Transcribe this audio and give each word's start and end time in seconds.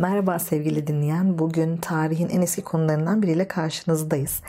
Merhaba 0.00 0.38
sevgili 0.38 0.86
dinleyen. 0.86 1.38
Bugün 1.38 1.76
tarihin 1.76 2.28
en 2.28 2.40
eski 2.40 2.62
konularından 2.62 3.22
biriyle 3.22 3.48
karşınızdayız. 3.48 4.40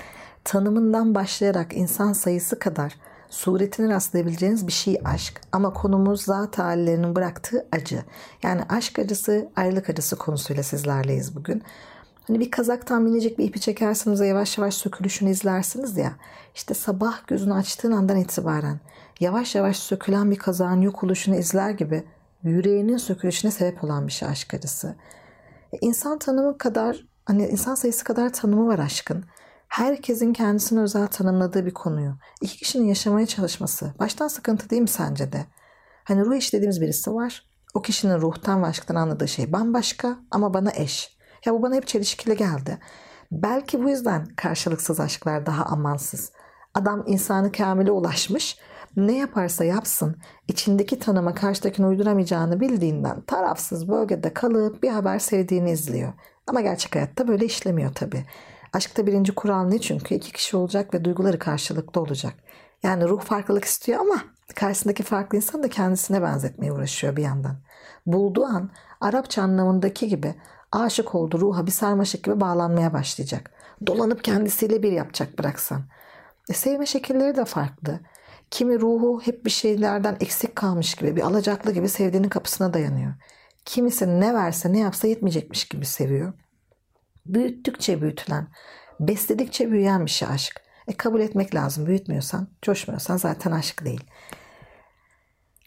Tanımından 0.44 1.16
başlayarak 1.16 1.74
insan 1.74 2.14
sayısı 2.14 2.60
kadar 2.60 2.96
suretine 3.30 3.94
rastlayabileceğiniz 3.94 4.68
bir 4.68 4.72
şey 4.72 4.98
aşk. 5.06 5.42
Ama 5.52 5.74
konumuz 5.74 6.22
zat 6.22 6.60
hallerinin 6.60 7.16
bıraktığı 7.16 7.68
acı. 7.72 8.04
Yani 8.44 8.62
aşk 8.70 9.00
acısı, 9.00 9.50
ayrılık 9.56 9.90
acısı 9.90 10.16
konusuyla 10.16 10.64
sizlerleyiz 10.64 11.36
bugün. 11.36 11.64
Hani 12.28 12.40
bir 12.40 12.52
kazaktan 12.52 13.02
minicik 13.02 13.38
bir 13.38 13.46
ipi 13.46 13.60
çekersiniz 13.60 14.22
ve 14.22 14.28
yavaş 14.28 14.58
yavaş 14.58 14.74
sökülüşünü 14.74 15.30
izlersiniz 15.30 15.98
ya. 15.98 16.14
İşte 16.56 16.74
sabah 16.74 17.28
gözünü 17.28 17.54
açtığın 17.54 17.92
andan 17.92 18.18
itibaren 18.18 18.80
yavaş 19.20 19.56
yavaş 19.56 19.78
sökülen 19.78 20.32
bir 20.32 20.38
kazağın 20.38 20.82
yok 20.82 21.04
oluşunu 21.04 21.36
izler 21.36 21.70
gibi 21.70 22.04
yüreğinin 22.44 22.98
sökülüşüne 22.98 23.52
sebep 23.52 23.84
olan 23.84 24.08
bir 24.08 24.12
şey 24.12 24.28
aşk 24.28 24.54
acısı. 24.54 24.96
İnsan 25.82 26.20
tanımı 26.20 26.58
kadar, 26.58 27.06
hani 27.26 27.48
insan 27.48 27.76
sayısı 27.76 28.04
kadar 28.04 28.34
tanımı 28.34 28.68
var 28.68 28.80
aşkın. 28.80 29.26
Herkesin 29.68 30.34
kendisine 30.34 30.82
özel 30.82 31.08
tanımladığı 31.08 31.66
bir 31.66 31.74
konuyu. 31.74 32.14
iki 32.42 32.58
kişinin 32.58 32.88
yaşamaya 32.88 33.26
çalışması. 33.26 33.94
Baştan 34.00 34.28
sıkıntı 34.28 34.70
değil 34.70 34.82
mi 34.82 34.88
sence 34.88 35.32
de? 35.32 35.46
Hani 36.04 36.26
ruh 36.26 36.36
eş 36.36 36.54
dediğimiz 36.54 36.82
birisi 36.82 37.14
var. 37.14 37.46
O 37.74 37.82
kişinin 37.82 38.22
ruhtan 38.22 38.64
ve 38.64 38.68
aşktan 38.68 38.96
anladığı 38.96 39.28
şey 39.28 39.54
bambaşka 39.54 40.20
ama 40.32 40.54
bana 40.54 40.72
eş. 40.76 41.18
Ya 41.46 41.54
bu 41.54 41.62
bana 41.62 41.76
hep 41.76 41.88
çelişkili 41.88 42.38
geldi. 42.38 42.78
Belki 43.32 43.84
bu 43.84 43.90
yüzden 43.90 44.26
karşılıksız 44.26 45.00
aşklar 45.00 45.46
daha 45.46 45.64
amansız. 45.66 46.32
Adam 46.74 47.04
insanı 47.08 47.52
kamile 47.52 47.92
ulaşmış 47.92 48.58
ne 48.96 49.18
yaparsa 49.18 49.64
yapsın 49.64 50.16
içindeki 50.48 51.00
tanıma 51.00 51.34
karşıdakini 51.34 51.86
uyduramayacağını 51.86 52.60
bildiğinden 52.60 53.22
tarafsız 53.22 53.88
bölgede 53.88 54.34
kalıp 54.34 54.84
bir 54.84 54.90
haber 54.90 55.20
sevdiğini 55.20 55.72
izliyor. 55.72 56.14
Ama 56.48 56.62
gerçek 56.62 56.96
hayatta 56.96 57.28
böyle 57.28 57.46
işlemiyor 57.46 57.94
tabii. 57.94 58.26
Aşkta 58.74 59.08
birinci 59.08 59.36
kural 59.36 59.64
ne 59.64 59.80
çünkü 59.80 60.16
iki 60.16 60.32
kişi 60.32 60.58
olacak 60.58 60.94
ve 60.94 61.06
duyguları 61.06 61.40
karşılıklı 61.40 62.02
olacak. 62.02 62.34
Yani 62.84 63.10
ruh 63.10 63.22
farklılık 63.22 63.66
istiyor 63.66 64.00
ama 64.00 64.16
karşısındaki 64.56 65.04
farklı 65.04 65.38
insan 65.38 65.64
da 65.64 65.70
kendisine 65.70 66.22
benzetmeye 66.22 66.72
uğraşıyor 66.72 67.16
bir 67.16 67.24
yandan. 67.24 67.58
Bulduğu 68.06 68.46
an 68.46 68.70
Arapça 69.02 69.42
anlamındaki 69.42 70.08
gibi 70.08 70.36
aşık 70.72 71.16
olduğu 71.16 71.40
ruha 71.40 71.66
bir 71.66 71.72
sarmaşık 71.72 72.24
gibi 72.24 72.40
bağlanmaya 72.40 72.94
başlayacak. 72.94 73.52
Dolanıp 73.88 74.24
kendisiyle 74.24 74.84
bir 74.84 74.92
yapacak 74.92 75.40
bıraksan. 75.40 75.82
E, 76.50 76.54
sevme 76.54 76.86
şekilleri 76.86 77.36
de 77.36 77.46
farklı. 77.46 78.00
Kimi 78.52 78.80
ruhu 78.82 79.22
hep 79.24 79.46
bir 79.46 79.50
şeylerden 79.50 80.18
eksik 80.20 80.56
kalmış 80.56 80.96
gibi, 80.96 81.16
bir 81.16 81.22
alacaklı 81.22 81.72
gibi 81.72 81.90
sevdiğinin 81.90 82.30
kapısına 82.30 82.74
dayanıyor. 82.74 83.14
Kimisi 83.66 84.20
ne 84.20 84.34
verse 84.34 84.74
ne 84.74 84.80
yapsa 84.80 85.08
yetmeyecekmiş 85.08 85.66
gibi 85.66 85.86
seviyor. 85.86 86.34
Büyüttükçe 87.26 88.02
büyütülen, 88.02 88.48
besledikçe 89.00 89.72
büyüyen 89.72 90.06
bir 90.06 90.12
şey 90.12 90.28
aşk. 90.28 90.62
E 90.88 90.94
kabul 90.94 91.20
etmek 91.20 91.56
lazım. 91.56 91.86
Büyütmüyorsan, 91.86 92.48
coşmuyorsan 92.62 93.18
zaten 93.18 93.52
aşk 93.52 93.86
değil. 93.86 94.04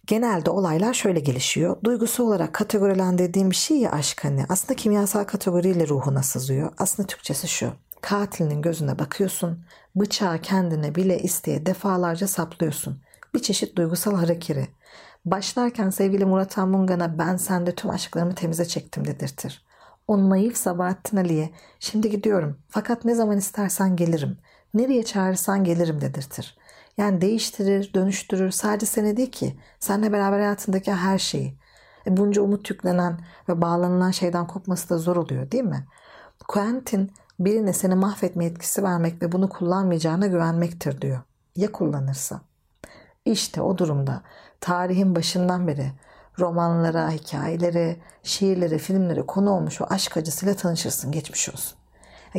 Genelde 0.07 0.51
olaylar 0.51 0.95
şöyle 0.95 1.21
gelişiyor. 1.21 1.77
Duygusu 1.85 2.25
olarak 2.25 2.53
kategorilendirdiğim 2.53 3.51
bir 3.51 3.57
şey 3.57 3.77
ya 3.77 3.93
aşk 3.93 4.25
hani. 4.25 4.45
Aslında 4.49 4.77
kimyasal 4.77 5.25
kategoriyle 5.25 5.89
ruhuna 5.89 6.23
sızıyor. 6.23 6.73
Aslında 6.79 7.07
Türkçesi 7.07 7.49
şu. 7.49 7.73
Katilinin 8.01 8.63
gözüne 8.63 8.99
bakıyorsun, 8.99 9.65
bıçağı 9.97 10.39
kendine 10.39 10.95
bile 10.95 11.19
isteye 11.19 11.67
defalarca 11.67 12.29
saplıyorsun. 12.29 13.03
Bir 13.35 13.43
çeşit 13.43 13.77
duygusal 13.77 14.17
harekiri. 14.17 14.69
Başlarken 15.25 15.91
sevgili 15.91 16.25
Murat 16.25 16.59
Anmungan'a 16.59 17.19
ben 17.19 17.37
sende 17.37 17.75
tüm 17.75 17.91
aşklarımı 17.91 18.35
temize 18.35 18.65
çektim 18.65 19.07
dedirtir. 19.07 19.65
O 20.09 20.31
naif 20.31 20.57
Sabahattin 20.57 21.17
Ali'ye 21.17 21.51
şimdi 21.81 22.11
gidiyorum 22.11 22.59
fakat 22.69 23.05
ne 23.05 23.15
zaman 23.15 23.39
istersen 23.39 23.97
gelirim. 23.97 24.39
Nereye 24.75 25.05
çağırırsan 25.05 25.65
gelirim 25.65 26.01
dedirtir. 26.01 26.59
Yani 26.99 27.21
değiştirir, 27.21 27.95
dönüştürür. 27.95 28.51
Sadece 28.51 28.87
seni 28.87 29.17
değil 29.17 29.31
ki. 29.31 29.59
Seninle 29.81 30.13
beraber 30.13 30.39
hayatındaki 30.39 30.93
her 30.93 31.19
şeyi. 31.19 31.59
E 32.07 32.17
bunca 32.17 32.43
umut 32.43 32.71
yüklenen 32.71 33.21
ve 33.49 33.63
bağlanılan 33.63 34.11
şeyden 34.11 34.47
kopması 34.47 34.91
da 34.91 34.99
zor 34.99 35.17
oluyor 35.17 35.51
değil 35.51 35.65
mi? 35.65 35.87
Quentin 36.49 37.13
birine 37.39 37.73
seni 37.73 37.95
mahvetme 37.95 38.45
etkisi 38.45 38.83
vermek 38.83 39.23
ve 39.23 39.33
bunu 39.33 39.49
kullanmayacağına 39.49 40.27
güvenmektir 40.27 41.01
diyor. 41.01 41.21
Ya 41.57 41.73
kullanırsa? 41.73 42.41
İşte 43.25 43.63
o 43.63 43.79
durumda 43.79 44.23
tarihin 44.61 45.17
başından 45.17 45.67
beri 45.67 45.93
romanlara, 46.39 47.11
hikayelere, 47.11 47.97
şiirlere, 48.23 48.79
filmlere 48.79 49.23
konu 49.27 49.51
olmuş 49.51 49.81
o 49.81 49.87
aşk 49.91 50.17
acısıyla 50.17 50.55
tanışırsın. 50.55 51.13
Geçmiş 51.13 51.49
olsun. 51.49 51.79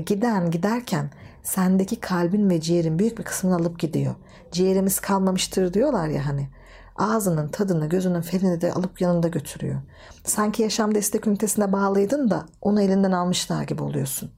Giden 0.05 0.51
giderken 0.51 1.09
sendeki 1.43 1.99
kalbin 1.99 2.49
ve 2.49 2.61
ciğerin 2.61 2.99
büyük 2.99 3.17
bir 3.17 3.23
kısmını 3.23 3.55
alıp 3.55 3.79
gidiyor. 3.79 4.15
Ciğerimiz 4.51 4.99
kalmamıştır 4.99 5.73
diyorlar 5.73 6.07
ya 6.07 6.25
hani. 6.25 6.49
Ağzının 6.95 7.47
tadını, 7.47 7.89
gözünün 7.89 8.21
felini 8.21 8.61
de 8.61 8.73
alıp 8.73 9.01
yanında 9.01 9.27
götürüyor. 9.27 9.81
Sanki 10.23 10.63
yaşam 10.63 10.95
destek 10.95 11.27
ünitesine 11.27 11.71
bağlıydın 11.71 12.29
da 12.29 12.45
onu 12.61 12.81
elinden 12.81 13.11
almışlar 13.11 13.63
gibi 13.63 13.83
oluyorsun. 13.83 14.31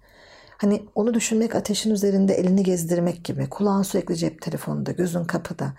Hani 0.58 0.86
onu 0.96 1.14
düşünmek 1.14 1.56
ateşin 1.56 1.92
üzerinde 1.92 2.34
elini 2.34 2.64
gezdirmek 2.64 3.26
gibi. 3.26 3.50
Kulağın 3.50 3.82
sürekli 3.82 4.16
cep 4.16 4.42
telefonunda, 4.42 4.92
gözün 4.92 5.26
kapıda. 5.26 5.74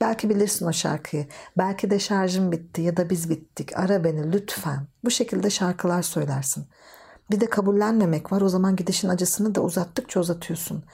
Belki 0.00 0.30
bilirsin 0.30 0.66
o 0.66 0.72
şarkıyı. 0.72 1.26
Belki 1.58 1.90
de 1.90 1.98
şarjım 1.98 2.52
bitti 2.52 2.82
ya 2.82 2.96
da 2.96 3.10
biz 3.10 3.30
bittik. 3.30 3.78
Ara 3.78 4.04
beni 4.04 4.32
lütfen. 4.32 4.86
Bu 5.04 5.10
şekilde 5.10 5.50
şarkılar 5.50 6.02
söylersin. 6.02 6.66
Bir 7.30 7.40
de 7.40 7.46
kabullenmemek 7.46 8.32
var. 8.32 8.40
O 8.40 8.48
zaman 8.48 8.76
gidişin 8.76 9.08
acısını 9.08 9.54
da 9.54 9.60
uzattıkça 9.60 10.20
uzatıyorsun. 10.20 10.84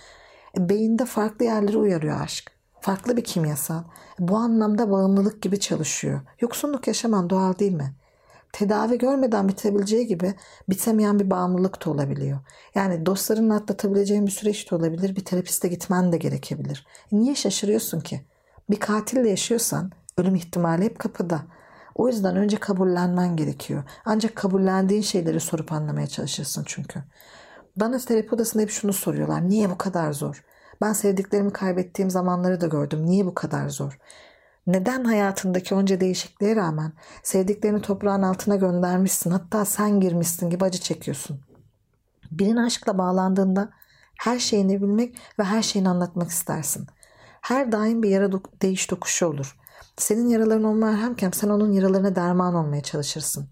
E, 0.58 0.68
beyinde 0.68 1.04
farklı 1.04 1.44
yerleri 1.44 1.78
uyarıyor 1.78 2.20
aşk. 2.20 2.52
Farklı 2.80 3.16
bir 3.16 3.24
kimyasal. 3.24 3.82
Bu 4.18 4.36
anlamda 4.36 4.90
bağımlılık 4.90 5.42
gibi 5.42 5.60
çalışıyor. 5.60 6.20
Yoksunluk 6.40 6.86
yaşaman 6.86 7.30
doğal 7.30 7.58
değil 7.58 7.72
mi? 7.72 7.94
Tedavi 8.54 8.98
görmeden 8.98 9.48
bitebileceği 9.48 10.06
gibi 10.06 10.34
bitemeyen 10.68 11.18
bir 11.18 11.30
bağımlılık 11.30 11.86
da 11.86 11.90
olabiliyor. 11.90 12.38
Yani 12.74 13.06
dostlarınla 13.06 13.54
atlatabileceğin 13.54 14.26
bir 14.26 14.30
süreç 14.30 14.70
de 14.70 14.74
olabilir. 14.74 15.16
Bir 15.16 15.24
terapiste 15.24 15.68
gitmen 15.68 16.12
de 16.12 16.16
gerekebilir. 16.16 16.86
Niye 17.12 17.34
şaşırıyorsun 17.34 18.00
ki? 18.00 18.20
Bir 18.70 18.80
katille 18.80 19.30
yaşıyorsan 19.30 19.92
ölüm 20.18 20.34
ihtimali 20.34 20.84
hep 20.84 20.98
kapıda. 20.98 21.42
O 21.94 22.08
yüzden 22.08 22.36
önce 22.36 22.56
kabullenmen 22.56 23.36
gerekiyor. 23.36 23.82
Ancak 24.04 24.36
kabullendiğin 24.36 25.02
şeyleri 25.02 25.40
sorup 25.40 25.72
anlamaya 25.72 26.06
çalışırsın 26.06 26.62
çünkü. 26.66 27.02
Bana 27.76 27.98
terapi 27.98 28.34
odasında 28.34 28.62
hep 28.62 28.70
şunu 28.70 28.92
soruyorlar. 28.92 29.48
Niye 29.48 29.70
bu 29.70 29.78
kadar 29.78 30.12
zor? 30.12 30.44
Ben 30.80 30.92
sevdiklerimi 30.92 31.52
kaybettiğim 31.52 32.10
zamanları 32.10 32.60
da 32.60 32.66
gördüm. 32.66 33.06
Niye 33.06 33.26
bu 33.26 33.34
kadar 33.34 33.68
zor? 33.68 33.98
Neden 34.66 35.04
hayatındaki 35.04 35.74
onca 35.74 36.00
değişikliğe 36.00 36.56
rağmen 36.56 36.92
sevdiklerini 37.22 37.82
toprağın 37.82 38.22
altına 38.22 38.56
göndermişsin 38.56 39.30
hatta 39.30 39.64
sen 39.64 40.00
girmişsin 40.00 40.50
gibi 40.50 40.64
acı 40.64 40.78
çekiyorsun? 40.80 41.40
Birine 42.30 42.60
aşkla 42.60 42.98
bağlandığında 42.98 43.70
her 44.18 44.38
şeyini 44.38 44.82
bilmek 44.82 45.16
ve 45.38 45.44
her 45.44 45.62
şeyini 45.62 45.88
anlatmak 45.88 46.30
istersin. 46.30 46.86
Her 47.40 47.72
daim 47.72 48.02
bir 48.02 48.08
yara 48.08 48.26
do- 48.26 48.62
değiş 48.62 48.90
dokuşu 48.90 49.26
olur. 49.26 49.56
Senin 49.96 50.28
yaraların 50.28 50.64
on 50.64 50.76
merhemken 50.76 51.30
sen 51.30 51.48
onun 51.48 51.72
yaralarına 51.72 52.16
derman 52.16 52.54
olmaya 52.54 52.82
çalışırsın. 52.82 53.48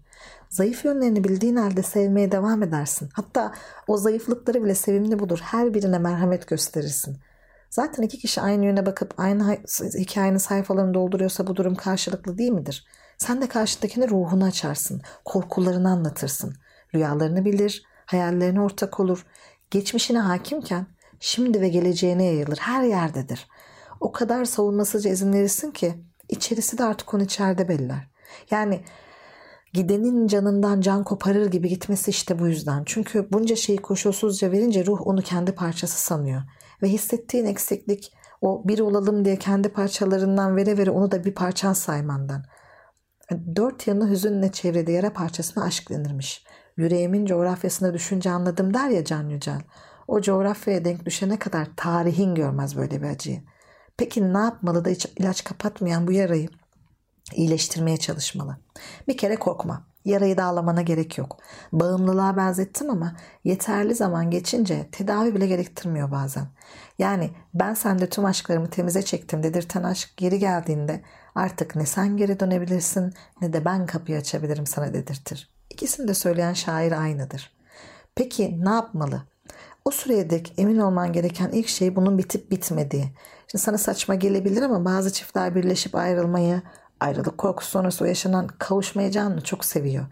Zayıf 0.49 0.85
yönlerini 0.85 1.23
bildiğin 1.23 1.55
halde 1.55 1.83
sevmeye 1.83 2.31
devam 2.31 2.63
edersin. 2.63 3.09
Hatta 3.13 3.53
o 3.87 3.97
zayıflıkları 3.97 4.63
bile 4.63 4.75
sevimli 4.75 5.19
bulur. 5.19 5.39
Her 5.43 5.73
birine 5.73 5.99
merhamet 5.99 6.47
gösterirsin. 6.47 7.17
Zaten 7.73 8.03
iki 8.03 8.17
kişi 8.17 8.41
aynı 8.41 8.65
yöne 8.65 8.85
bakıp 8.85 9.13
aynı 9.17 9.57
hikayenin 9.99 10.37
sayfalarını 10.37 10.93
dolduruyorsa 10.93 11.47
bu 11.47 11.55
durum 11.55 11.75
karşılıklı 11.75 12.37
değil 12.37 12.51
midir? 12.51 12.85
Sen 13.17 13.41
de 13.41 13.47
karşıdakine 13.47 14.07
ruhunu 14.07 14.45
açarsın, 14.45 15.01
korkularını 15.25 15.89
anlatırsın. 15.89 16.53
Rüyalarını 16.95 17.45
bilir, 17.45 17.83
hayallerine 18.05 18.61
ortak 18.61 18.99
olur. 18.99 19.25
Geçmişine 19.71 20.19
hakimken 20.19 20.87
şimdi 21.19 21.61
ve 21.61 21.69
geleceğine 21.69 22.25
yayılır, 22.25 22.57
her 22.57 22.83
yerdedir. 22.83 23.47
O 23.99 24.11
kadar 24.11 24.45
savunmasızca 24.45 25.09
izin 25.09 25.33
verirsin 25.33 25.71
ki 25.71 25.93
içerisi 26.29 26.77
de 26.77 26.83
artık 26.83 27.13
onu 27.13 27.23
içeride 27.23 27.69
belirler. 27.69 28.09
Yani 28.51 28.83
gidenin 29.73 30.27
canından 30.27 30.81
can 30.81 31.03
koparır 31.03 31.51
gibi 31.51 31.69
gitmesi 31.69 32.11
işte 32.11 32.39
bu 32.39 32.47
yüzden. 32.47 32.83
Çünkü 32.85 33.27
bunca 33.31 33.55
şeyi 33.55 33.77
koşulsuzca 33.77 34.51
verince 34.51 34.85
ruh 34.85 35.07
onu 35.07 35.21
kendi 35.21 35.55
parçası 35.55 36.05
sanıyor 36.05 36.41
ve 36.83 36.87
hissettiğin 36.87 37.45
eksiklik 37.45 38.13
o 38.41 38.67
bir 38.67 38.79
olalım 38.79 39.25
diye 39.25 39.39
kendi 39.39 39.69
parçalarından 39.69 40.55
vere 40.55 40.77
vere 40.77 40.91
onu 40.91 41.11
da 41.11 41.25
bir 41.25 41.35
parçan 41.35 41.73
saymandan. 41.73 42.43
Dört 43.55 43.87
yanı 43.87 44.09
hüzünle 44.09 44.51
çevrede 44.51 44.91
yara 44.91 45.13
parçasına 45.13 45.63
aşk 45.63 45.89
denirmiş. 45.89 46.45
Yüreğimin 46.77 47.25
coğrafyasına 47.25 47.93
düşünce 47.93 48.29
anladım 48.29 48.73
der 48.73 48.89
ya 48.89 49.05
Can 49.05 49.29
Yücel. 49.29 49.61
O 50.07 50.21
coğrafyaya 50.21 50.85
denk 50.85 51.05
düşene 51.05 51.39
kadar 51.39 51.67
tarihin 51.77 52.35
görmez 52.35 52.77
böyle 52.77 53.01
bir 53.01 53.07
acıyı. 53.07 53.43
Peki 53.97 54.33
ne 54.33 54.37
yapmalı 54.37 54.85
da 54.85 54.89
hiç 54.89 55.05
ilaç 55.05 55.43
kapatmayan 55.43 56.07
bu 56.07 56.11
yarayı 56.11 56.49
iyileştirmeye 57.33 57.97
çalışmalı? 57.97 58.57
Bir 59.07 59.17
kere 59.17 59.35
korkma. 59.35 59.92
Yarayı 60.05 60.37
dağlamana 60.37 60.81
gerek 60.81 61.17
yok. 61.17 61.37
Bağımlılığa 61.71 62.37
benzettim 62.37 62.89
ama 62.89 63.15
yeterli 63.43 63.95
zaman 63.95 64.31
geçince 64.31 64.87
tedavi 64.91 65.35
bile 65.35 65.47
gerektirmiyor 65.47 66.11
bazen. 66.11 66.47
Yani 66.99 67.29
ben 67.53 67.73
sende 67.73 68.09
tüm 68.09 68.25
aşklarımı 68.25 68.69
temize 68.69 69.01
çektim 69.01 69.43
dedirten 69.43 69.83
aşk 69.83 70.17
geri 70.17 70.39
geldiğinde 70.39 71.01
artık 71.35 71.75
ne 71.75 71.85
sen 71.85 72.17
geri 72.17 72.39
dönebilirsin 72.39 73.13
ne 73.41 73.53
de 73.53 73.65
ben 73.65 73.85
kapıyı 73.85 74.17
açabilirim 74.17 74.67
sana 74.67 74.93
dedirtir. 74.93 75.49
İkisini 75.69 76.07
de 76.07 76.13
söyleyen 76.13 76.53
şair 76.53 76.91
aynıdır. 76.91 77.51
Peki 78.15 78.65
ne 78.65 78.69
yapmalı? 78.69 79.21
O 79.85 79.91
süreye 79.91 80.29
dek 80.29 80.53
emin 80.57 80.77
olman 80.77 81.13
gereken 81.13 81.49
ilk 81.49 81.67
şey 81.67 81.95
bunun 81.95 82.17
bitip 82.17 82.51
bitmediği. 82.51 83.05
Şimdi 83.47 83.63
sana 83.63 83.77
saçma 83.77 84.15
gelebilir 84.15 84.61
ama 84.61 84.85
bazı 84.85 85.13
çiftler 85.13 85.55
birleşip 85.55 85.95
ayrılmayı, 85.95 86.61
ayrılık 87.03 87.37
korkusu 87.37 87.69
sonrası 87.69 88.03
o 88.03 88.07
yaşanan 88.07 88.47
kavuşmayacağını 88.47 89.41
çok 89.41 89.65
seviyor. 89.65 90.05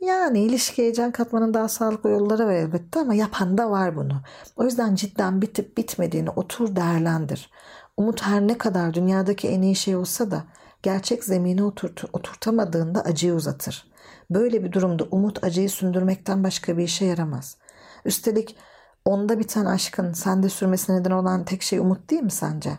Yani 0.00 0.40
ilişki 0.40 0.82
heyecan 0.82 1.12
katmanın 1.12 1.54
daha 1.54 1.68
sağlıklı 1.68 2.10
yolları 2.10 2.46
var 2.46 2.52
elbette 2.52 3.00
ama 3.00 3.14
yapan 3.14 3.58
da 3.58 3.70
var 3.70 3.96
bunu. 3.96 4.22
O 4.56 4.64
yüzden 4.64 4.94
cidden 4.94 5.42
bitip 5.42 5.76
bitmediğini 5.76 6.30
otur 6.30 6.76
değerlendir. 6.76 7.50
Umut 7.96 8.22
her 8.22 8.40
ne 8.48 8.58
kadar 8.58 8.94
dünyadaki 8.94 9.48
en 9.48 9.62
iyi 9.62 9.76
şey 9.76 9.96
olsa 9.96 10.30
da 10.30 10.44
gerçek 10.82 11.24
zemine 11.24 11.62
oturt 11.62 12.04
oturtamadığında 12.12 13.00
acıyı 13.00 13.34
uzatır. 13.34 13.90
Böyle 14.30 14.64
bir 14.64 14.72
durumda 14.72 15.04
umut 15.10 15.44
acıyı 15.44 15.70
sündürmekten 15.70 16.44
başka 16.44 16.78
bir 16.78 16.82
işe 16.82 17.04
yaramaz. 17.04 17.56
Üstelik 18.04 18.56
onda 19.04 19.38
biten 19.38 19.64
aşkın 19.64 20.12
sende 20.12 20.48
sürmesine 20.48 21.00
neden 21.00 21.10
olan 21.10 21.44
tek 21.44 21.62
şey 21.62 21.78
umut 21.78 22.10
değil 22.10 22.22
mi 22.22 22.30
sence? 22.30 22.78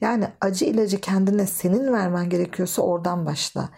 Yani 0.00 0.28
acı 0.40 0.64
ilacı 0.64 1.00
kendine 1.00 1.46
senin 1.46 1.92
vermen 1.92 2.28
gerekiyorsa 2.28 2.82
oradan 2.82 3.26
başla. 3.26 3.68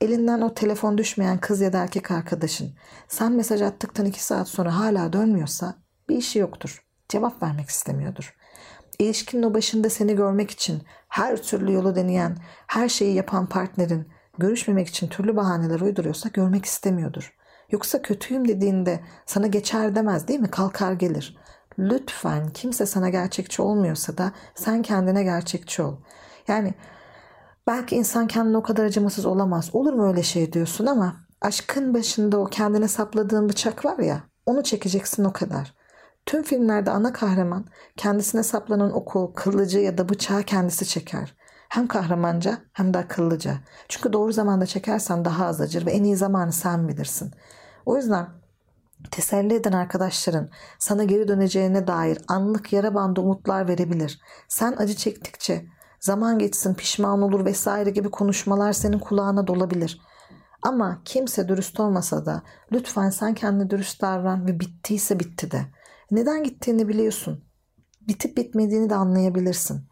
Elinden 0.00 0.40
o 0.40 0.54
telefon 0.54 0.98
düşmeyen 0.98 1.38
kız 1.38 1.60
ya 1.60 1.72
da 1.72 1.78
erkek 1.78 2.10
arkadaşın 2.10 2.74
sen 3.08 3.32
mesaj 3.32 3.62
attıktan 3.62 4.06
iki 4.06 4.24
saat 4.24 4.48
sonra 4.48 4.78
hala 4.78 5.12
dönmüyorsa 5.12 5.74
bir 6.08 6.16
işi 6.16 6.38
yoktur. 6.38 6.84
Cevap 7.08 7.42
vermek 7.42 7.68
istemiyordur. 7.68 8.36
İlişkinin 8.98 9.42
o 9.42 9.54
başında 9.54 9.90
seni 9.90 10.16
görmek 10.16 10.50
için 10.50 10.82
her 11.08 11.42
türlü 11.42 11.72
yolu 11.72 11.96
deneyen, 11.96 12.36
her 12.66 12.88
şeyi 12.88 13.14
yapan 13.14 13.48
partnerin 13.48 14.08
görüşmemek 14.38 14.88
için 14.88 15.08
türlü 15.08 15.36
bahaneler 15.36 15.80
uyduruyorsa 15.80 16.28
görmek 16.28 16.64
istemiyordur. 16.64 17.34
Yoksa 17.70 18.02
kötüyüm 18.02 18.48
dediğinde 18.48 19.00
sana 19.26 19.46
geçer 19.46 19.94
demez 19.94 20.28
değil 20.28 20.40
mi? 20.40 20.50
Kalkar 20.50 20.92
gelir. 20.92 21.36
Lütfen 21.78 22.48
kimse 22.48 22.86
sana 22.86 23.08
gerçekçi 23.08 23.62
olmuyorsa 23.62 24.18
da 24.18 24.32
sen 24.54 24.82
kendine 24.82 25.22
gerçekçi 25.22 25.82
ol. 25.82 25.96
Yani 26.48 26.74
belki 27.66 27.96
insan 27.96 28.26
kendine 28.26 28.56
o 28.56 28.62
kadar 28.62 28.84
acımasız 28.84 29.26
olamaz. 29.26 29.70
Olur 29.72 29.92
mu 29.92 30.08
öyle 30.08 30.22
şey 30.22 30.52
diyorsun 30.52 30.86
ama 30.86 31.16
aşkın 31.40 31.94
başında 31.94 32.38
o 32.38 32.44
kendine 32.44 32.88
sapladığın 32.88 33.48
bıçak 33.48 33.84
var 33.84 33.98
ya 33.98 34.22
onu 34.46 34.62
çekeceksin 34.62 35.24
o 35.24 35.32
kadar. 35.32 35.74
Tüm 36.26 36.42
filmlerde 36.42 36.90
ana 36.90 37.12
kahraman 37.12 37.66
kendisine 37.96 38.42
saplanan 38.42 38.92
oku, 38.92 39.32
kılıcı 39.36 39.78
ya 39.78 39.98
da 39.98 40.08
bıçağı 40.08 40.42
kendisi 40.42 40.86
çeker. 40.86 41.36
Hem 41.68 41.86
kahramanca 41.86 42.58
hem 42.72 42.94
de 42.94 42.98
akıllıca. 42.98 43.54
Çünkü 43.88 44.12
doğru 44.12 44.32
zamanda 44.32 44.66
çekersen 44.66 45.24
daha 45.24 45.46
az 45.46 45.60
acır 45.60 45.86
ve 45.86 45.90
en 45.90 46.04
iyi 46.04 46.16
zamanı 46.16 46.52
sen 46.52 46.88
bilirsin. 46.88 47.30
O 47.86 47.96
yüzden 47.96 48.28
teselli 49.10 49.54
eden 49.54 49.72
arkadaşların 49.72 50.48
sana 50.78 51.04
geri 51.04 51.28
döneceğine 51.28 51.86
dair 51.86 52.18
anlık 52.28 52.72
yara 52.72 52.94
bandı 52.94 53.20
umutlar 53.20 53.68
verebilir. 53.68 54.20
Sen 54.48 54.74
acı 54.78 54.94
çektikçe 54.94 55.66
zaman 56.00 56.38
geçsin 56.38 56.74
pişman 56.74 57.22
olur 57.22 57.44
vesaire 57.44 57.90
gibi 57.90 58.10
konuşmalar 58.10 58.72
senin 58.72 58.98
kulağına 58.98 59.46
dolabilir. 59.46 60.00
Ama 60.62 61.02
kimse 61.04 61.48
dürüst 61.48 61.80
olmasa 61.80 62.26
da 62.26 62.42
lütfen 62.72 63.10
sen 63.10 63.34
kendine 63.34 63.70
dürüst 63.70 64.02
davran 64.02 64.46
ve 64.46 64.60
bittiyse 64.60 65.20
bitti 65.20 65.50
de. 65.50 65.66
Neden 66.10 66.42
gittiğini 66.42 66.88
biliyorsun. 66.88 67.44
Bitip 68.08 68.36
bitmediğini 68.36 68.90
de 68.90 68.94
anlayabilirsin. 68.94 69.88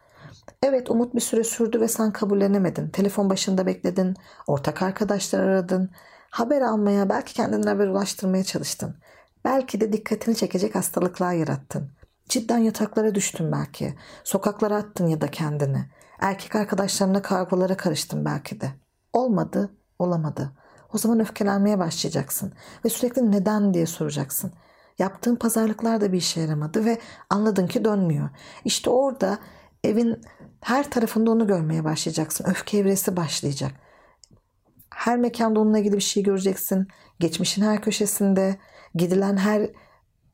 Evet 0.62 0.90
umut 0.90 1.14
bir 1.14 1.20
süre 1.20 1.44
sürdü 1.44 1.80
ve 1.80 1.88
sen 1.88 2.12
kabullenemedin. 2.12 2.88
Telefon 2.88 3.30
başında 3.30 3.66
bekledin, 3.66 4.14
ortak 4.46 4.82
arkadaşlar 4.82 5.40
aradın, 5.40 5.90
haber 6.38 6.60
almaya, 6.60 7.08
belki 7.08 7.34
kendine 7.34 7.70
haber 7.70 7.86
ulaştırmaya 7.86 8.44
çalıştın. 8.44 8.96
Belki 9.44 9.80
de 9.80 9.92
dikkatini 9.92 10.36
çekecek 10.36 10.74
hastalıklar 10.74 11.32
yarattın. 11.32 11.90
Cidden 12.28 12.58
yataklara 12.58 13.14
düştün 13.14 13.52
belki. 13.52 13.94
Sokaklara 14.24 14.76
attın 14.76 15.06
ya 15.06 15.20
da 15.20 15.30
kendini. 15.30 15.84
Erkek 16.20 16.56
arkadaşlarına 16.56 17.22
kavgalara 17.22 17.76
karıştın 17.76 18.24
belki 18.24 18.60
de. 18.60 18.70
Olmadı, 19.12 19.70
olamadı. 19.98 20.52
O 20.94 20.98
zaman 20.98 21.20
öfkelenmeye 21.20 21.78
başlayacaksın 21.78 22.52
ve 22.84 22.88
sürekli 22.88 23.32
neden 23.32 23.74
diye 23.74 23.86
soracaksın. 23.86 24.52
Yaptığın 24.98 25.36
pazarlıklar 25.36 26.00
da 26.00 26.12
bir 26.12 26.18
işe 26.18 26.40
yaramadı 26.40 26.84
ve 26.84 26.98
anladın 27.30 27.66
ki 27.66 27.84
dönmüyor. 27.84 28.28
İşte 28.64 28.90
orada 28.90 29.38
evin 29.84 30.20
her 30.60 30.90
tarafında 30.90 31.30
onu 31.30 31.46
görmeye 31.46 31.84
başlayacaksın. 31.84 32.44
Öfke 32.44 32.78
evresi 32.78 33.16
başlayacak. 33.16 33.85
Her 35.06 35.18
mekanda 35.18 35.60
onunla 35.60 35.78
ilgili 35.78 35.96
bir 35.96 36.00
şey 36.00 36.22
göreceksin. 36.22 36.88
Geçmişin 37.20 37.62
her 37.62 37.82
köşesinde, 37.82 38.56
gidilen 38.94 39.36
her 39.36 39.70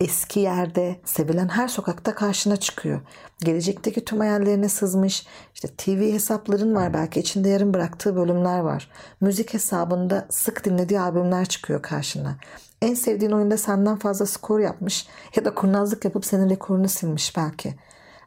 eski 0.00 0.40
yerde, 0.40 1.00
sevilen 1.04 1.48
her 1.48 1.68
sokakta 1.68 2.14
karşına 2.14 2.56
çıkıyor. 2.56 3.00
Gelecekteki 3.40 4.04
tüm 4.04 4.20
hayallerine 4.20 4.68
sızmış, 4.68 5.26
işte 5.54 5.68
TV 5.76 6.12
hesapların 6.12 6.74
var 6.74 6.94
belki 6.94 7.20
içinde 7.20 7.48
yarım 7.48 7.74
bıraktığı 7.74 8.16
bölümler 8.16 8.58
var. 8.58 8.90
Müzik 9.20 9.54
hesabında 9.54 10.26
sık 10.30 10.64
dinlediği 10.64 11.00
albümler 11.00 11.44
çıkıyor 11.46 11.82
karşına. 11.82 12.36
En 12.82 12.94
sevdiğin 12.94 13.32
oyunda 13.32 13.56
senden 13.56 13.98
fazla 13.98 14.26
skor 14.26 14.60
yapmış 14.60 15.06
ya 15.36 15.44
da 15.44 15.54
kurnazlık 15.54 16.04
yapıp 16.04 16.24
senin 16.24 16.50
rekorunu 16.50 16.88
silmiş 16.88 17.36
belki. 17.36 17.74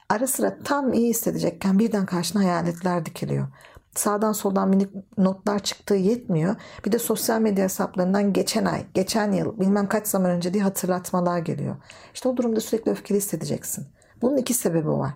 Ara 0.10 0.28
sıra 0.28 0.58
tam 0.64 0.94
iyi 0.94 1.10
hissedecekken 1.10 1.80
birden 1.80 2.06
karşına 2.06 2.42
hayaletler 2.42 3.06
dikiliyor. 3.06 3.48
Sağdan 3.96 4.34
soldan 4.34 4.70
minik 4.70 4.90
notlar 5.18 5.60
çıktığı 5.60 5.96
yetmiyor. 5.96 6.56
Bir 6.86 6.92
de 6.92 7.00
sosyal 7.00 7.42
medya 7.42 7.64
hesaplarından 7.64 8.34
geçen 8.34 8.66
ay, 8.66 8.86
geçen 8.94 9.32
yıl, 9.32 9.60
bilmem 9.60 9.88
kaç 9.88 10.08
zaman 10.08 10.32
önce 10.32 10.54
diye 10.54 10.64
hatırlatmalar 10.64 11.40
geliyor. 11.40 11.76
İşte 12.14 12.30
o 12.30 12.38
durumda 12.38 12.60
sürekli 12.60 12.92
öfkeli 12.92 13.18
hissedeceksin. 13.18 13.88
Bunun 14.22 14.38
iki 14.38 14.54
sebebi 14.54 14.90
var. 14.90 15.12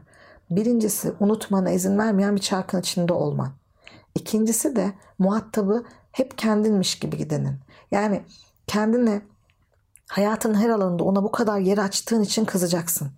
Birincisi 0.50 1.14
unutmana 1.20 1.72
izin 1.72 1.98
vermeyen 1.98 2.36
bir 2.36 2.42
çarkın 2.42 2.80
içinde 2.80 3.14
olman. 3.14 3.50
İkincisi 4.16 4.76
de 4.76 4.94
muhatabı 5.20 5.84
hep 6.12 6.38
kendinmiş 6.38 7.00
gibi 7.00 7.18
gidenin. 7.18 7.60
Yani 7.92 8.24
kendine 8.68 9.22
hayatın 10.08 10.54
her 10.54 10.70
alanında 10.70 11.04
ona 11.04 11.24
bu 11.24 11.32
kadar 11.32 11.60
yer 11.60 11.78
açtığın 11.78 12.22
için 12.22 12.46
kızacaksın. 12.46 13.12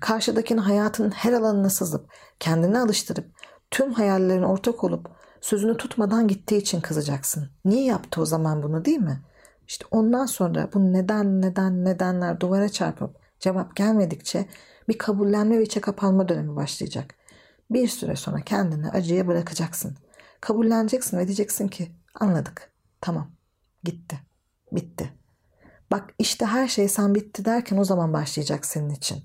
Karşıdakinin 0.00 0.60
hayatının 0.60 1.10
her 1.10 1.32
alanına 1.32 1.70
sızıp 1.70 2.06
kendini 2.40 2.78
alıştırıp 2.78 3.26
tüm 3.70 3.92
hayallerin 3.92 4.42
ortak 4.42 4.84
olup 4.84 5.10
sözünü 5.40 5.76
tutmadan 5.76 6.28
gittiği 6.28 6.56
için 6.56 6.80
kızacaksın. 6.80 7.50
Niye 7.64 7.84
yaptı 7.84 8.20
o 8.20 8.24
zaman 8.24 8.62
bunu 8.62 8.84
değil 8.84 8.98
mi? 8.98 9.22
İşte 9.68 9.84
ondan 9.90 10.26
sonra 10.26 10.68
bu 10.74 10.92
neden 10.92 11.42
neden 11.42 11.84
nedenler 11.84 12.40
duvara 12.40 12.68
çarpıp 12.68 13.16
cevap 13.40 13.76
gelmedikçe 13.76 14.46
bir 14.88 14.98
kabullenme 14.98 15.58
ve 15.58 15.62
içe 15.62 15.80
kapanma 15.80 16.28
dönemi 16.28 16.56
başlayacak. 16.56 17.14
Bir 17.70 17.88
süre 17.88 18.16
sonra 18.16 18.40
kendini 18.40 18.90
acıya 18.90 19.26
bırakacaksın. 19.26 19.96
Kabulleneceksin 20.40 21.18
ve 21.18 21.26
diyeceksin 21.26 21.68
ki 21.68 21.92
anladık. 22.14 22.70
Tamam. 23.00 23.30
Gitti. 23.84 24.20
Bitti. 24.72 25.12
Bak 25.90 26.14
işte 26.18 26.46
her 26.46 26.68
şey 26.68 26.88
sen 26.88 27.14
bitti 27.14 27.44
derken 27.44 27.76
o 27.76 27.84
zaman 27.84 28.12
başlayacak 28.12 28.66
senin 28.66 28.90
için. 28.90 29.22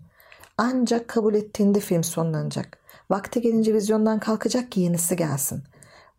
Ancak 0.58 1.08
kabul 1.08 1.34
ettiğinde 1.34 1.80
film 1.80 2.04
sonlanacak. 2.04 2.78
Vakti 3.10 3.42
gelince 3.42 3.74
vizyondan 3.74 4.20
kalkacak 4.20 4.72
ki 4.72 4.82
yenisi 4.82 5.16
gelsin. 5.16 5.64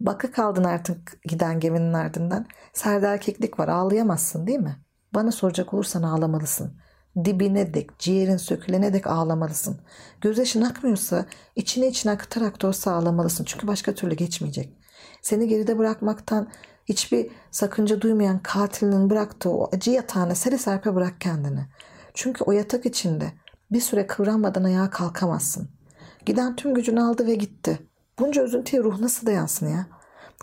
Bakı 0.01 0.33
kaldın 0.33 0.65
artık 0.65 1.19
giden 1.25 1.61
geminin 1.61 1.93
ardından. 1.93 2.47
Serde 2.73 3.07
erkeklik 3.07 3.59
var 3.59 3.69
ağlayamazsın 3.69 4.47
değil 4.47 4.59
mi? 4.59 4.77
Bana 5.15 5.33
soracak 5.33 5.75
olursan 5.75 6.03
ağlamalısın. 6.03 6.81
Dibine 7.25 7.75
dek, 7.75 7.99
ciğerin 7.99 8.37
sökülene 8.37 8.93
dek 8.93 9.07
ağlamalısın. 9.07 9.81
Gözyaşın 10.21 10.63
akmıyorsa 10.63 11.27
içine 11.57 11.89
içine 11.89 12.13
akıtarak 12.13 12.63
da 12.63 12.69
olsa 12.69 12.93
ağlamalısın. 12.93 13.45
Çünkü 13.45 13.67
başka 13.67 13.95
türlü 13.95 14.15
geçmeyecek. 14.15 14.77
Seni 15.23 15.49
geride 15.49 15.79
bırakmaktan 15.79 16.49
hiçbir 16.85 17.31
sakınca 17.51 18.01
duymayan 18.01 18.39
katilinin 18.39 19.11
bıraktığı 19.11 19.51
o 19.51 19.71
acı 19.73 19.91
yatağına 19.91 20.35
seri 20.35 20.59
serpe 20.59 20.95
bırak 20.95 21.21
kendini. 21.21 21.67
Çünkü 22.15 22.45
o 22.45 22.53
yatak 22.53 22.87
içinde 22.87 23.33
bir 23.73 23.81
süre 23.81 24.07
kıvranmadan 24.07 24.65
ayağa 24.65 24.91
kalkamazsın. 24.91 25.76
Giden 26.27 26.57
tüm 26.57 26.75
gücünü 26.75 27.03
aldı 27.03 27.27
ve 27.27 27.35
gitti. 27.35 27.79
Bunca 28.19 28.45
üzüntüye 28.45 28.83
ruh 28.83 29.01
nasıl 29.01 29.27
dayansın 29.27 29.69
ya? 29.69 29.87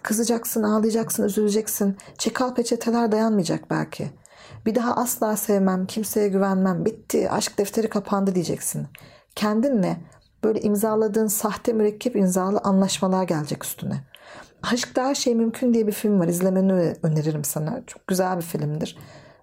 Kızacaksın, 0.04 0.64
ağlayacaksın, 0.64 1.24
üzüleceksin. 1.24 1.98
Çekal 2.18 2.56
peçeteler 2.56 3.12
dayanmayacak 3.12 3.70
belki. 3.70 4.12
Bir 4.66 4.76
daha 4.76 4.96
asla 4.96 5.38
sevmem, 5.38 5.86
kimseye 5.86 6.28
güvenmem, 6.28 6.86
bitti, 6.86 7.30
aşk 7.30 7.58
defteri 7.58 7.90
kapandı 7.90 8.36
diyeceksin. 8.36 8.88
Kendinle 9.36 9.98
böyle 10.44 10.62
imzaladığın 10.62 11.28
sahte 11.28 11.74
mürekkep 11.74 12.16
imzalı 12.16 12.60
anlaşmalar 12.64 13.24
gelecek 13.24 13.64
üstüne. 13.64 14.04
Aşkta 14.64 15.04
Her 15.04 15.16
Şey 15.16 15.36
Mümkün 15.36 15.74
diye 15.74 15.88
bir 15.88 15.92
film 15.92 16.20
var. 16.20 16.28
İzlemeni 16.28 16.94
öneririm 17.04 17.44
sana. 17.44 17.84
Çok 17.88 18.08
güzel 18.08 18.38
bir 18.38 18.42
filmdir. 18.42 18.98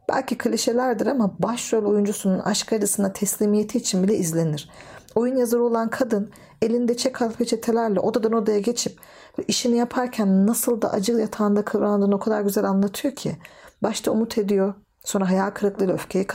Belki 0.08 0.38
klişelerdir 0.38 1.06
ama 1.06 1.34
başrol 1.38 1.84
oyuncusunun 1.84 2.38
aşk 2.38 2.72
acısına 2.72 3.12
teslimiyeti 3.12 3.78
için 3.78 4.02
bile 4.02 4.16
izlenir. 4.16 4.70
Oyun 5.14 5.36
yazarı 5.36 5.62
olan 5.62 5.90
kadın 5.90 6.30
elinde 6.62 6.96
çekal 6.96 7.32
peçetelerle 7.32 8.00
odadan 8.00 8.32
odaya 8.32 8.58
geçip 8.58 9.00
işini 9.48 9.76
yaparken 9.76 10.46
nasıl 10.46 10.82
da 10.82 10.92
acı 10.92 11.12
yatağında 11.12 11.64
kıvrandığını 11.64 12.14
o 12.14 12.18
kadar 12.18 12.42
güzel 12.42 12.64
anlatıyor 12.64 13.14
ki. 13.14 13.36
Başta 13.82 14.10
umut 14.10 14.38
ediyor, 14.38 14.74
sonra 15.04 15.30
hayal 15.30 15.50
kırıklığıyla 15.50 15.94
öfkeye 15.94 16.26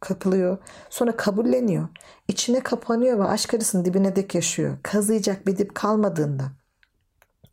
kapılıyor, 0.00 0.58
sonra 0.90 1.16
kabulleniyor. 1.16 1.88
İçine 2.28 2.60
kapanıyor 2.60 3.18
ve 3.18 3.24
aşk 3.24 3.54
acısının 3.54 3.84
dibine 3.84 4.16
dek 4.16 4.34
yaşıyor. 4.34 4.78
Kazıyacak 4.82 5.46
bir 5.46 5.58
dip 5.58 5.74
kalmadığında, 5.74 6.44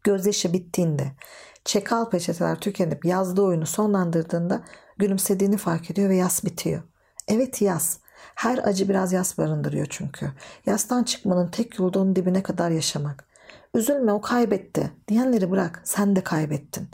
gözyaşı 0.03 0.53
bittiğinde, 0.53 1.11
çekal 1.65 2.09
peçeteler 2.09 2.59
tükenip 2.59 3.05
yazdığı 3.05 3.41
oyunu 3.41 3.65
sonlandırdığında 3.65 4.61
gülümsediğini 4.97 5.57
fark 5.57 5.91
ediyor 5.91 6.09
ve 6.09 6.15
yas 6.15 6.45
bitiyor. 6.45 6.83
Evet 7.27 7.61
yaz. 7.61 7.99
Her 8.35 8.57
acı 8.57 8.89
biraz 8.89 9.13
yas 9.13 9.37
barındırıyor 9.37 9.87
çünkü. 9.89 10.31
Yastan 10.65 11.03
çıkmanın 11.03 11.47
tek 11.47 11.79
yolu 11.79 11.99
onun 11.99 12.15
dibine 12.15 12.43
kadar 12.43 12.71
yaşamak. 12.71 13.25
Üzülme 13.73 14.11
o 14.11 14.21
kaybetti 14.21 14.91
diyenleri 15.07 15.51
bırak 15.51 15.81
sen 15.83 16.15
de 16.15 16.21
kaybettin. 16.21 16.87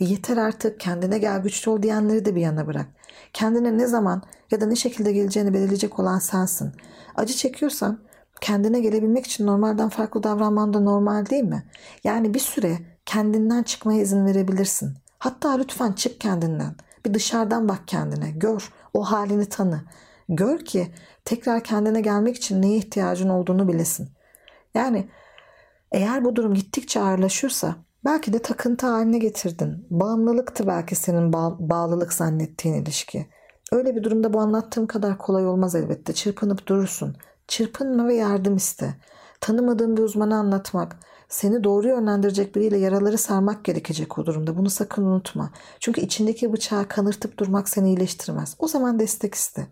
Yeter 0.00 0.36
artık 0.36 0.80
kendine 0.80 1.18
gel 1.18 1.42
güçlü 1.42 1.70
ol 1.70 1.82
diyenleri 1.82 2.24
de 2.24 2.34
bir 2.34 2.40
yana 2.40 2.66
bırak. 2.66 2.86
Kendine 3.32 3.78
ne 3.78 3.86
zaman 3.86 4.22
ya 4.50 4.60
da 4.60 4.66
ne 4.66 4.76
şekilde 4.76 5.12
geleceğini 5.12 5.54
belirleyecek 5.54 5.98
olan 5.98 6.18
sensin. 6.18 6.72
Acı 7.16 7.34
çekiyorsan 7.34 7.98
kendine 8.40 8.80
gelebilmek 8.80 9.26
için 9.26 9.46
normalden 9.46 9.88
farklı 9.88 10.22
davranman 10.22 10.74
da 10.74 10.80
normal 10.80 11.26
değil 11.26 11.44
mi? 11.44 11.64
Yani 12.04 12.34
bir 12.34 12.38
süre 12.38 12.78
kendinden 13.06 13.62
çıkmaya 13.62 14.02
izin 14.02 14.26
verebilirsin. 14.26 14.94
Hatta 15.18 15.50
lütfen 15.50 15.92
çık 15.92 16.20
kendinden. 16.20 16.74
Bir 17.06 17.14
dışarıdan 17.14 17.68
bak 17.68 17.80
kendine. 17.86 18.30
Gör. 18.30 18.72
O 18.94 19.02
halini 19.02 19.48
tanı. 19.48 19.80
Gör 20.32 20.58
ki 20.58 20.86
tekrar 21.24 21.64
kendine 21.64 22.00
gelmek 22.00 22.36
için 22.36 22.62
neye 22.62 22.76
ihtiyacın 22.76 23.28
olduğunu 23.28 23.68
bilesin. 23.68 24.08
Yani 24.74 25.08
eğer 25.92 26.24
bu 26.24 26.36
durum 26.36 26.54
gittikçe 26.54 27.00
ağırlaşırsa 27.00 27.76
belki 28.04 28.32
de 28.32 28.38
takıntı 28.38 28.86
haline 28.86 29.18
getirdin. 29.18 29.86
Bağımlılıktı 29.90 30.66
belki 30.66 30.94
senin 30.94 31.32
bağ- 31.32 31.56
bağlılık 31.58 32.12
zannettiğin 32.12 32.74
ilişki. 32.74 33.26
Öyle 33.72 33.96
bir 33.96 34.02
durumda 34.02 34.32
bu 34.32 34.40
anlattığım 34.40 34.86
kadar 34.86 35.18
kolay 35.18 35.46
olmaz 35.46 35.74
elbette. 35.74 36.12
Çırpınıp 36.12 36.66
durursun. 36.66 37.16
Çırpınma 37.48 38.08
ve 38.08 38.14
yardım 38.14 38.56
iste. 38.56 38.94
Tanımadığın 39.40 39.96
bir 39.96 40.02
uzmana 40.02 40.36
anlatmak, 40.38 40.96
seni 41.28 41.64
doğru 41.64 41.88
yönlendirecek 41.88 42.56
biriyle 42.56 42.78
yaraları 42.78 43.18
sarmak 43.18 43.64
gerekecek 43.64 44.18
o 44.18 44.26
durumda. 44.26 44.56
Bunu 44.56 44.70
sakın 44.70 45.04
unutma. 45.04 45.50
Çünkü 45.80 46.00
içindeki 46.00 46.52
bıçağı 46.52 46.88
kanırtıp 46.88 47.38
durmak 47.38 47.68
seni 47.68 47.88
iyileştirmez. 47.88 48.56
O 48.58 48.68
zaman 48.68 48.98
destek 48.98 49.34
iste. 49.34 49.66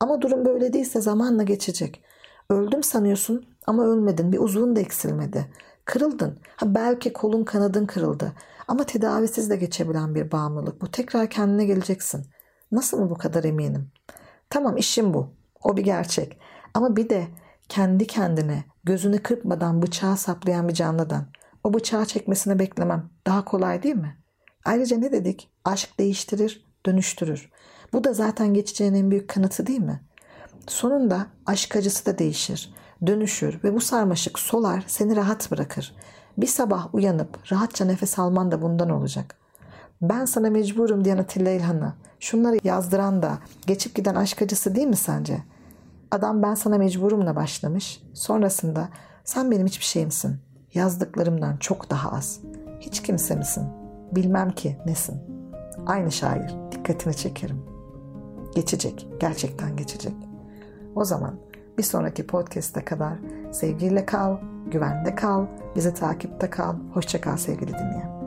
Ama 0.00 0.22
durum 0.22 0.44
böyle 0.44 0.72
değilse 0.72 1.00
zamanla 1.00 1.42
geçecek. 1.42 2.04
Öldüm 2.50 2.82
sanıyorsun 2.82 3.46
ama 3.66 3.84
ölmedin. 3.84 4.32
Bir 4.32 4.38
uzvun 4.38 4.76
da 4.76 4.80
eksilmedi. 4.80 5.46
Kırıldın. 5.84 6.38
Ha 6.56 6.74
belki 6.74 7.12
kolun 7.12 7.44
kanadın 7.44 7.86
kırıldı. 7.86 8.32
Ama 8.68 8.84
tedavisiz 8.84 9.50
de 9.50 9.56
geçebilen 9.56 10.14
bir 10.14 10.32
bağımlılık. 10.32 10.82
Bu 10.82 10.90
tekrar 10.90 11.30
kendine 11.30 11.64
geleceksin. 11.64 12.26
Nasıl 12.72 12.98
mı 12.98 13.10
bu 13.10 13.18
kadar 13.18 13.44
eminim? 13.44 13.90
Tamam 14.50 14.76
işim 14.76 15.14
bu. 15.14 15.34
O 15.64 15.76
bir 15.76 15.82
gerçek. 15.82 16.38
Ama 16.74 16.96
bir 16.96 17.08
de 17.08 17.28
kendi 17.68 18.06
kendine 18.06 18.64
gözünü 18.84 19.22
kırpmadan 19.22 19.82
bıçağı 19.82 20.16
saplayan 20.16 20.68
bir 20.68 20.74
canlıdan 20.74 21.26
o 21.64 21.74
bıçağı 21.74 22.06
çekmesini 22.06 22.58
beklemem 22.58 23.10
daha 23.26 23.44
kolay 23.44 23.82
değil 23.82 23.94
mi? 23.94 24.16
Ayrıca 24.64 24.96
ne 24.96 25.12
dedik? 25.12 25.50
Aşk 25.64 25.98
değiştirir, 25.98 26.66
dönüştürür. 26.86 27.50
Bu 27.92 28.04
da 28.04 28.12
zaten 28.12 28.54
geçeceğin 28.54 28.94
en 28.94 29.10
büyük 29.10 29.28
kanıtı 29.28 29.66
değil 29.66 29.80
mi? 29.80 30.00
Sonunda 30.66 31.26
aşk 31.46 31.76
acısı 31.76 32.06
da 32.06 32.18
değişir, 32.18 32.74
dönüşür 33.06 33.64
ve 33.64 33.74
bu 33.74 33.80
sarmaşık 33.80 34.38
solar 34.38 34.84
seni 34.86 35.16
rahat 35.16 35.50
bırakır. 35.50 35.94
Bir 36.38 36.46
sabah 36.46 36.94
uyanıp 36.94 37.52
rahatça 37.52 37.84
nefes 37.84 38.18
alman 38.18 38.50
da 38.50 38.62
bundan 38.62 38.90
olacak. 38.90 39.34
Ben 40.02 40.24
sana 40.24 40.50
mecburum 40.50 41.04
diyen 41.04 41.18
Atilla 41.18 41.50
İlhan'a 41.50 41.94
şunları 42.20 42.58
yazdıran 42.64 43.22
da 43.22 43.38
geçip 43.66 43.94
giden 43.94 44.14
aşk 44.14 44.42
acısı 44.42 44.74
değil 44.74 44.86
mi 44.86 44.96
sence? 44.96 45.42
Adam 46.10 46.42
ben 46.42 46.54
sana 46.54 46.78
mecburumla 46.78 47.36
başlamış. 47.36 48.02
Sonrasında 48.14 48.88
sen 49.24 49.50
benim 49.50 49.66
hiçbir 49.66 49.84
şeyimsin. 49.84 50.36
Yazdıklarımdan 50.74 51.56
çok 51.56 51.90
daha 51.90 52.12
az. 52.12 52.40
Hiç 52.80 53.02
kimse 53.02 53.36
misin? 53.36 53.64
Bilmem 54.12 54.50
ki 54.50 54.78
nesin. 54.86 55.20
Aynı 55.86 56.12
şair. 56.12 56.54
Dikkatini 56.72 57.16
çekerim. 57.16 57.77
Geçecek. 58.54 59.06
Gerçekten 59.20 59.76
geçecek. 59.76 60.14
O 60.94 61.04
zaman 61.04 61.34
bir 61.78 61.82
sonraki 61.82 62.26
podcast'e 62.26 62.84
kadar 62.84 63.14
sevgiyle 63.52 64.06
kal, 64.06 64.36
güvende 64.70 65.14
kal, 65.14 65.46
bizi 65.76 65.94
takipte 65.94 66.50
kal. 66.50 66.74
Hoşça 66.94 67.20
kal 67.20 67.36
sevgili 67.36 67.72
dinleyen. 67.72 68.17